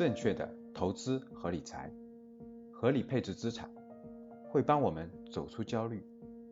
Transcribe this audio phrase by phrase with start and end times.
[0.00, 1.92] 正确的投资和理财，
[2.72, 3.68] 合理配置资产，
[4.48, 6.02] 会帮我们走出焦虑，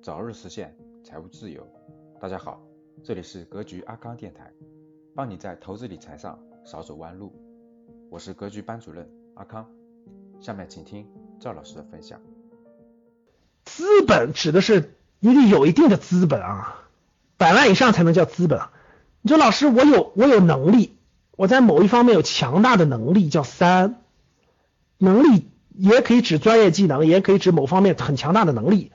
[0.02, 1.66] 早日实现财务自由。
[2.21, 2.61] 大家好，
[3.03, 4.53] 这里是格局阿康电台，
[5.14, 7.32] 帮你在投资理财上少走弯路。
[8.11, 9.66] 我是格局班主任阿康，
[10.40, 11.08] 下面请听
[11.40, 12.20] 赵老师的分享。
[13.64, 16.86] 资本指的是你得有一定的资本啊，
[17.38, 18.60] 百万以上才能叫资本。
[19.22, 20.97] 你说老师，我有我有能力。
[21.39, 24.00] 我在某一方面有强大的能力，叫三。
[24.99, 28.90] 能力也可以指专业技能，也可以指某方面很强大的能力。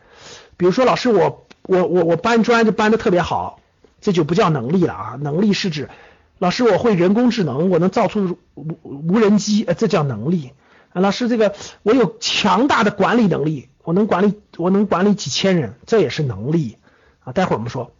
[0.57, 3.61] 比如说，老师，我我我我搬砖就搬的特别好，
[4.01, 5.17] 这就不叫能力了啊。
[5.21, 5.89] 能力是指，
[6.37, 10.51] 老师我会人工智能，我能造出无无人机，呃这叫能力。
[10.91, 16.75] 老师，这个我有强大的管理能力，我能管理我能管理几千人，这也是能力
[17.21, 17.31] 啊。
[17.31, 17.93] 待会儿我们说。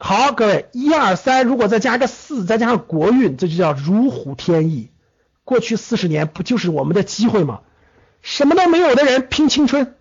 [0.00, 4.90] 好，各位，一二三，如果再加个四，再加上国运，这就叫如虎添翼。
[5.42, 7.62] 过去四十年不就是我们的机会吗？
[8.22, 9.96] 什么都没有的人拼青春，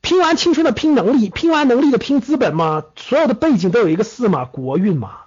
[0.00, 2.84] 拼完青春的拼能力，拼完能力的拼资本嘛。
[2.96, 5.18] 所有的背景都有一个四嘛，国运嘛。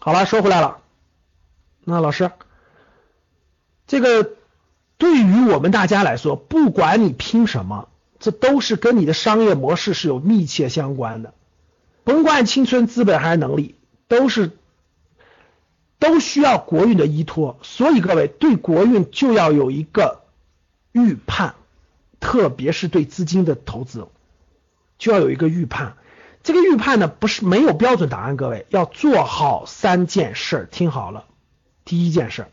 [0.00, 0.78] 好了，说回来了，
[1.84, 2.32] 那老师，
[3.86, 4.32] 这个
[4.98, 7.88] 对于我们大家来说，不管你拼什么。
[8.24, 11.34] 这都是跟你的商业模式是有密切相关的，
[12.04, 13.74] 甭管青春、资本还是能力，
[14.08, 14.52] 都是
[15.98, 17.58] 都需要国运的依托。
[17.60, 20.22] 所以各位对国运就要有一个
[20.92, 21.54] 预判，
[22.18, 24.08] 特别是对资金的投资，
[24.96, 25.98] 就要有一个预判。
[26.42, 31.26] 这个预判呢，不是没有标准答案，各位要做好三件事，听好了。
[31.84, 32.46] 第一件事，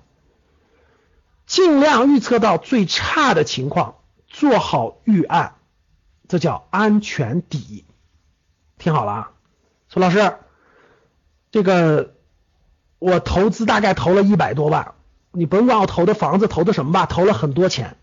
[1.46, 3.96] 尽量预测到最差的情况，
[4.28, 5.56] 做好预案。
[6.32, 7.84] 这叫安全底，
[8.78, 9.32] 听好了啊，
[9.90, 10.38] 说老师，
[11.52, 12.16] 这个
[13.00, 14.94] 我投资大概投了一百多万，
[15.32, 17.98] 你甭管我投的房子投的什么吧，投了很多钱，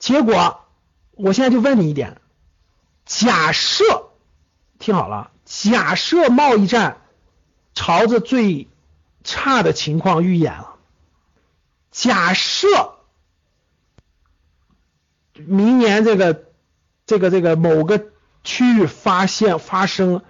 [0.00, 0.64] 结果
[1.12, 2.20] 我现在就问你一点，
[3.04, 3.84] 假设
[4.80, 7.02] 听好了，假设贸易战
[7.72, 8.68] 朝着最
[9.22, 10.74] 差的情况预演了，
[11.92, 12.66] 假设
[15.34, 16.49] 明年这个。
[17.10, 18.06] 这个这个某个
[18.44, 20.22] 区域发现发生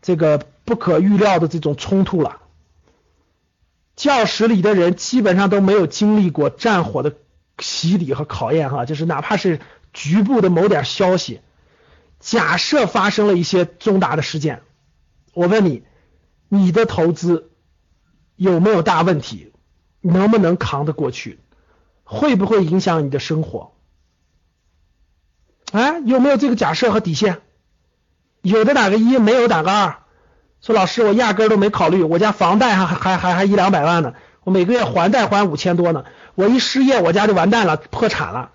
[0.00, 2.40] 这个不可预料的这种冲突了，
[3.96, 7.16] 教室里的人基本上都没有经历过战火的
[7.58, 9.60] 洗礼和考验哈，就是哪怕是
[9.92, 11.42] 局部的某点消息，
[12.18, 14.62] 假设发生了一些重大的事件，
[15.34, 15.82] 我问你，
[16.48, 17.50] 你的投资
[18.36, 19.52] 有没有大问题？
[20.00, 21.40] 能不能扛得过去？
[22.04, 23.71] 会不会影响你的生活？
[25.72, 27.40] 哎，有没有这个假设和底线？
[28.42, 30.02] 有的打个一，没有打个二。
[30.60, 38.52] 说老师，我压根都没考虑，我家房贷还还还还一两百万呢，我每个月还贷还五千多呢，我一失业，我家就完蛋了，破产了，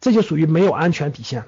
[0.00, 1.46] 这就属于没有安全底线了。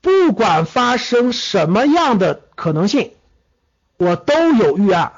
[0.00, 3.12] 不管发生什么样的可能性，
[3.96, 5.12] 我都有预案。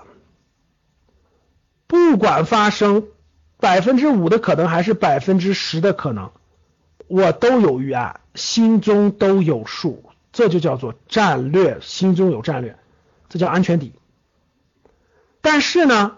[1.86, 3.08] 不管发生。
[3.60, 6.30] 百分之五的可能还是百分之十的可能，
[7.06, 12.76] 我都有预案，心中都有数，这就叫做战略，心中有战略，
[13.28, 13.92] 这叫安全底。
[15.40, 16.16] 但是呢，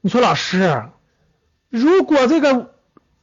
[0.00, 0.84] 你说老师，
[1.70, 2.74] 如果这个，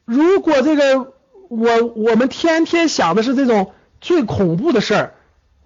[0.05, 1.13] 如果这个，
[1.49, 5.13] 我我们天天想的是这种最恐怖的事儿，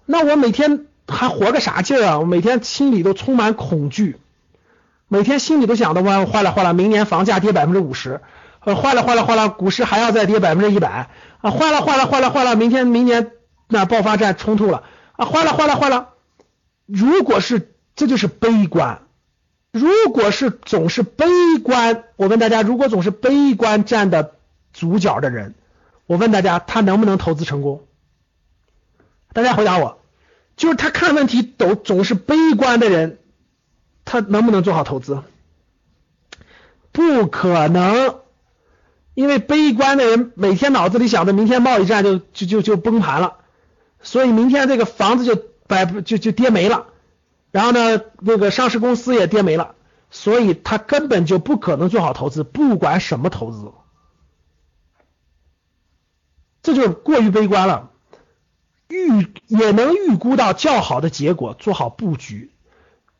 [0.04, 2.18] 那我每天还活个啥劲儿啊？
[2.18, 4.18] 我每天心里都充满恐惧。
[5.08, 8.20] 每天心里都想的哇，坏了坏了，明年房价跌百分之五十，
[8.64, 13.30] 呃，坏了坏了坏了，股市还要再跌百分之一百啊，坏了坏了坏了坏了，明天明年
[13.68, 16.08] 那爆发战冲突了啊，坏了坏了坏了。
[16.86, 19.02] 如果是这就是悲观，
[19.70, 21.26] 如果是总是悲
[21.62, 24.34] 观，我问大家，如果总是悲观占的
[24.72, 25.54] 主角的人，
[26.06, 27.86] 我问大家，他能不能投资成功？
[29.32, 30.00] 大家回答我，
[30.56, 33.18] 就是他看问题都总是悲观的人。
[34.06, 35.22] 他能不能做好投资？
[36.92, 38.20] 不可能，
[39.12, 43.36] 因为悲观的人每天脑子里想着明天贸易战就就就就崩盘了，
[44.00, 45.36] 所以明天这个房子就
[45.66, 46.86] 百就就跌没了，
[47.50, 49.74] 然后呢，那个上市公司也跌没了，
[50.10, 53.72] 所以他根本就不可能做好投资，不管什么投资，
[56.62, 57.90] 这就过于悲观了。
[58.88, 62.52] 预也能预估到较好的结果，做好布局，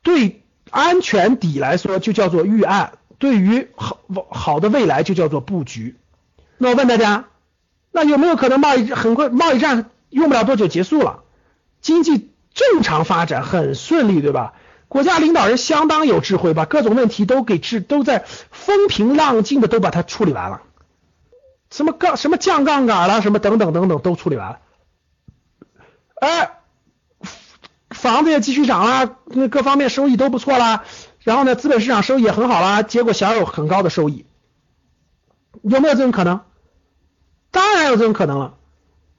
[0.02, 0.44] 对。
[0.70, 3.98] 安全底来说就叫做预案，对于好
[4.30, 5.96] 好的未来就叫做布局。
[6.58, 7.26] 那我问大家，
[7.92, 11.22] 那有没有可能贸易很快贸易战用不了多久结束了，
[11.80, 14.54] 经济正常发展很顺利，对吧？
[14.88, 20.62] 国家领导人相当有智慧，把各种问题都给治，都在风平浪静的都把它处理完了。
[21.70, 24.58] 什么杠什么降杠杆了，什么等等等等都处理完了。
[26.20, 26.60] 哎，
[27.96, 30.84] 房子也继续涨了，那各方面收益都不错啦。
[31.20, 34.26] 然后呢，资本市场收益也很好啦，结果享有很高的收益，
[35.62, 36.42] 有没有这种可能？
[37.50, 38.54] 当然有这种可能了。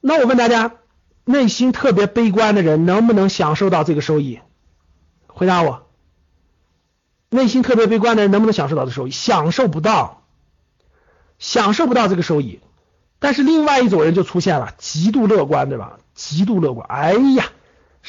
[0.00, 0.76] 那我问大家，
[1.24, 4.40] 内心特别悲观的人能不能享受到这个收益？
[5.26, 5.88] 回答我，
[7.30, 9.10] 内心特别悲观的人能不能享受到这收益？
[9.10, 10.22] 享受不到，
[11.38, 12.60] 享受不到这个收益。
[13.18, 15.98] 但是另外一种人就出现了，极度乐观，对吧？
[16.14, 17.44] 极度乐观，哎呀，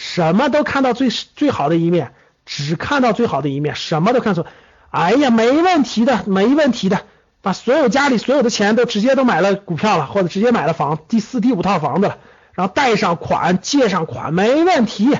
[0.02, 2.14] 什么都看到最最好的一面。
[2.46, 4.48] 只看到最好的一面，什么都看错。
[4.90, 7.02] 哎呀，没问题的，没问题的，
[7.44, 12.18] 把所有家里所有的钱都直接都买了股票了，或者直接买了房，第四、第五套房子了，
[12.54, 15.16] 然后贷上款，借上款，没问题。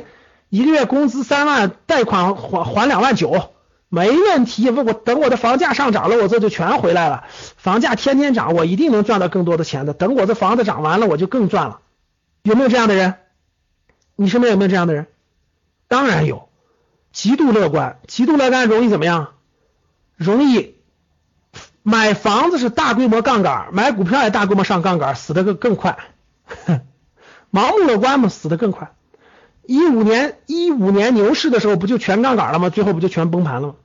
[0.50, 3.52] 一个月工资三万，贷款还还两万九，
[3.90, 4.68] 没问题。
[4.72, 7.26] 我我等我的房价上涨了，我这就全回来了。
[7.58, 9.94] 房价天天涨，我一定能赚到更多的钱的。
[9.94, 11.82] 等我这房子涨完了，我就更赚了。
[12.42, 13.14] 有没有这样的人？
[14.22, 15.08] 你身边有没有这样的人？
[15.88, 16.50] 当然有。
[17.14, 19.36] 极度乐观，极度乐观容易怎么样？
[20.18, 20.76] 容易
[21.84, 25.98] 买房子是大规模杠杆，买股票也大规模上杠杆，死的更更快。
[27.50, 28.92] 盲目乐观嘛，死的更快。
[29.66, 32.70] 一五年一五年牛市的时候，不就全杠杆了吗？
[32.70, 33.76] 最后不就全崩盘了吗？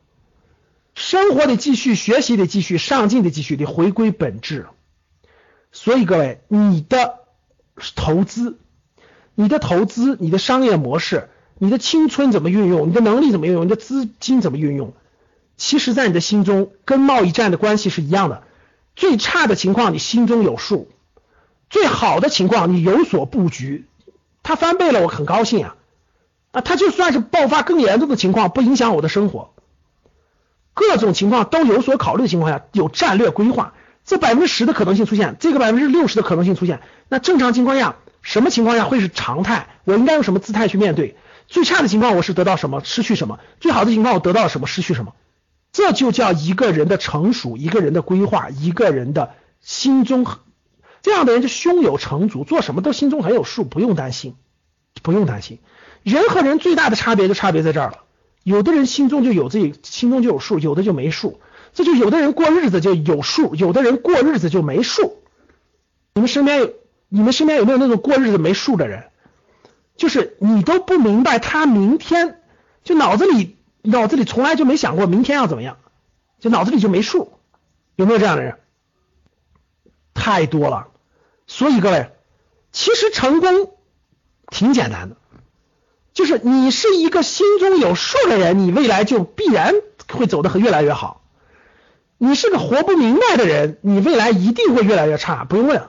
[0.94, 4.66] 生活得继续，学习得继续，上进得继续，得回归本质。
[5.70, 7.20] 所以各位，你的
[7.94, 8.58] 投资，
[9.34, 11.28] 你的投资，你的商业模式。
[11.56, 12.88] 你的青春怎么运用？
[12.88, 13.64] 你的能力怎么运用？
[13.64, 14.92] 你的资金怎么运用？
[15.56, 18.42] 其实，在你的心中，跟贸易战的关系是一样的。
[18.96, 20.88] 最差的情况，你心中有数；
[21.70, 23.86] 最好的情况，你有所布局。
[24.42, 25.76] 它翻倍了，我很高兴啊！
[26.50, 29.54] 啊，它就算是爆发更严重的情况，不影响我的生活。
[30.74, 33.74] 各种情况都有所考虑的情况下，有战略规划。
[34.04, 36.80] 这百分之十的可能性出现，这个百分之六十的可能性出现。
[37.08, 39.68] 那正常情况下，什么情况下会是常态？
[39.84, 41.16] 我应该用什么姿态去面对？
[41.46, 45.14] 最差的情况我是得到什么失去什么，最好的情况我得到什么失去什么，
[45.72, 50.26] 这就叫一个人的成熟，一个人的规划，一个人的心中
[51.02, 54.36] 这样的人就胸有成竹，做什么都心中很有数，不用担心，
[55.02, 55.58] 不用担心。
[56.02, 57.98] 人和人最大的差别就差别在这儿了，
[58.42, 61.40] 有的人心中就有自己心中就有数，有的就没数，
[61.74, 65.18] 这就有的人过日子就有数，有的人过日子就没数。
[66.14, 66.72] 你们身边有
[67.14, 69.04] 你们身边有没有那种过日子没数的人？
[69.96, 72.40] 就是你都不明白他明天
[72.82, 75.76] 就脑子里脑子里从来就没想过明天要怎么样，
[76.40, 77.30] 就脑子里就没数，
[77.94, 78.58] 有没有这样的人？
[80.12, 80.88] 太多了。
[81.46, 82.10] 所以各位，
[82.72, 83.70] 其实成功
[84.48, 85.16] 挺简单的，
[86.14, 89.72] 就是你是一个心中有数的人，你未来就必然
[90.10, 91.22] 会走得越来越好。
[92.18, 95.44] 你是个活不明白的人，你未来一定会越来越差。
[95.44, 95.84] 不用问，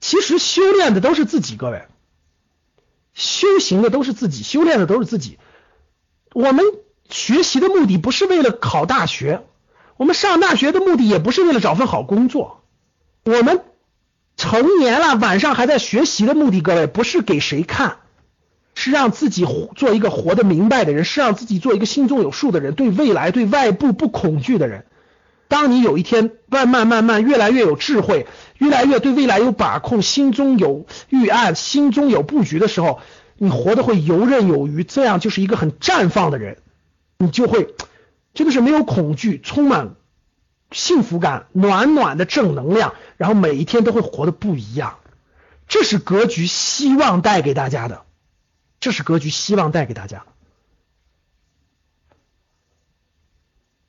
[0.00, 1.82] 其实修炼的都是自己，各位。
[3.12, 5.38] 修行的都是自己，修炼的都是自己。
[6.32, 6.64] 我们
[7.10, 9.44] 学习的目的不是为了考大学，
[9.96, 12.62] 我们上大学的目的也不是为了找份好工作。
[13.24, 13.62] 我们
[14.36, 17.98] 成年了，晚上还在学习的目的，各位不是给谁看，
[18.74, 19.44] 是让自己
[19.74, 24.86] 做一个活得明白的人，是让自己做一个心中有数的人，对未来、对外部不恐惧的人。
[25.50, 28.28] 当你有一天慢慢慢慢越来越有智慧，
[28.58, 33.00] 越来越对未来有把控，心中有预案，心中有布局的时候，
[33.36, 36.58] 你活得会游刃有余，这样就是一个很绽放的人，
[37.18, 37.74] 你就会
[38.32, 39.96] 真的是没有恐惧，充满
[40.70, 44.98] 幸福感，暖暖的正能量，然后每一天都会活得不一样。
[45.66, 48.04] 这是格局希望带给大家的，
[48.78, 50.24] 这是格局希望带给大家。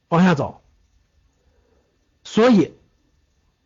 [0.08, 0.61] 往下走。
[2.34, 2.72] 所以，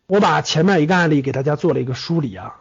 [0.08, 2.56] 我把前面一个案例给大家做了一个梳理啊。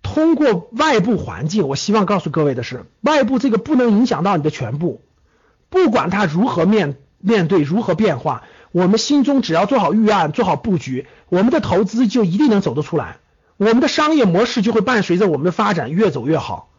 [0.00, 5.02] 通过外部环境，我希望告诉各位的是，外部这个不能影响到你的全部，
[5.68, 13.18] 不管它如何面面对，如何变化，我们心中只要做好预案，做好布局，我们的投资就一定能走得出来，
[13.58, 16.70] 我们的商业模式就会伴随着我们的发展越走越好。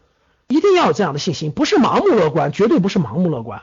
[0.48, 3.62] 一定要有这样的信心，不是盲目乐观，绝对不是盲目乐观。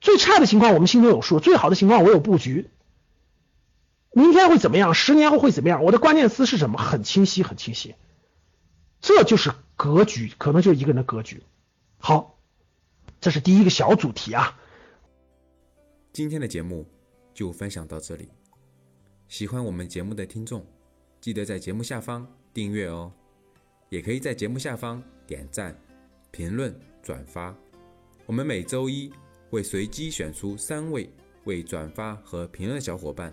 [0.00, 2.70] 最差的情况我们心中有数，最好的情况我有布局。
[4.16, 4.94] 明天会怎么样？
[4.94, 5.84] 十年后会怎么样？
[5.84, 6.78] 我的关键词是什么？
[6.78, 7.94] 很清晰，很清晰。
[9.02, 11.42] 这就是格局，可能就是一个人的格局。
[11.98, 12.38] 好，
[13.20, 14.58] 这是第一个小主题啊。
[16.14, 16.88] 今天的节目
[17.34, 18.26] 就分享到这里。
[19.28, 20.64] 喜欢我们节目的听众，
[21.20, 23.12] 记得在节目下方订阅哦，
[23.90, 25.78] 也可以在节目下方点赞、
[26.30, 27.54] 评论、转发。
[28.24, 29.12] 我们每周一。
[29.48, 31.08] 会随机选出三位
[31.44, 33.32] 为转发和评论的小伙伴，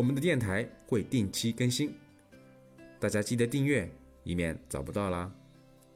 [0.00, 1.94] 我们的电台会定期更新，
[2.98, 3.86] 大家记得订阅，
[4.24, 5.30] 以免找不到啦。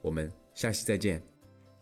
[0.03, 1.23] 我们下期再见。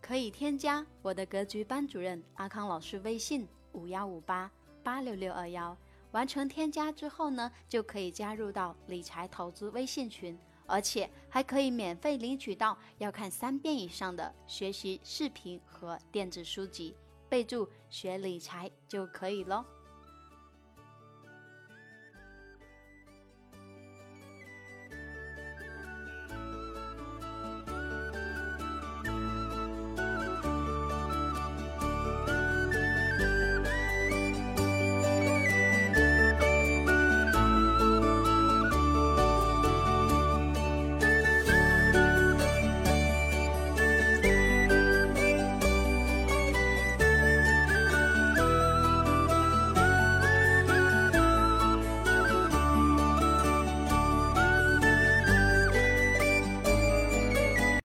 [0.01, 4.49] 可以添加我的格局班主任阿康老师微信五幺五八
[4.85, 5.77] 八六六二幺，
[6.13, 10.39] 完成添加之后呢，就可以加入到理财投资微信群。
[10.67, 16.95] 而且还可以免费领取到要看三遍以上的学习视频和电子书籍，
[17.29, 19.65] 备注学理财就可以喽。